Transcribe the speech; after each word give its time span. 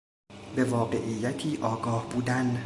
به 0.55 0.63
واقعیتی 0.63 1.57
آگاه 1.61 2.09
بودن 2.09 2.59